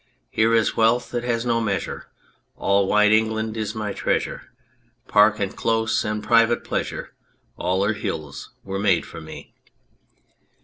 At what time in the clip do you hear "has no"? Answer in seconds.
1.23-1.61